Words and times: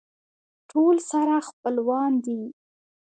ټول 0.69 0.95
سره 1.11 1.35
خپلوان 1.47 2.11
دي. 2.25 2.41